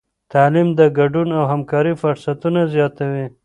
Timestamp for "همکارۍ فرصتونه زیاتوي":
1.51-3.25